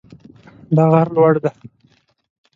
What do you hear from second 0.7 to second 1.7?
دا غر لوړ ده